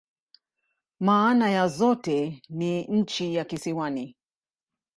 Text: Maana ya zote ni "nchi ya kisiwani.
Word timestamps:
Maana 0.99 1.49
ya 1.49 1.67
zote 1.67 2.41
ni 2.49 2.83
"nchi 2.85 3.35
ya 3.35 3.45
kisiwani. 3.45 4.15